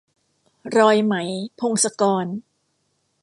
[0.77, 1.15] รอยไหม-
[1.59, 2.27] พงศกร